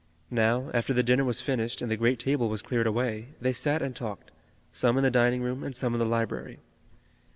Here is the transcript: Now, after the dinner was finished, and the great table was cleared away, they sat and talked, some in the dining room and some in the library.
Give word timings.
Now, 0.31 0.71
after 0.73 0.93
the 0.95 1.03
dinner 1.03 1.23
was 1.23 1.41
finished, 1.41 1.79
and 1.79 1.91
the 1.91 1.95
great 1.95 2.17
table 2.17 2.49
was 2.49 2.63
cleared 2.63 2.87
away, 2.87 3.35
they 3.39 3.53
sat 3.53 3.83
and 3.83 3.95
talked, 3.95 4.31
some 4.73 4.97
in 4.97 5.03
the 5.03 5.11
dining 5.11 5.43
room 5.43 5.63
and 5.63 5.75
some 5.75 5.93
in 5.93 5.99
the 5.99 6.05
library. 6.07 6.57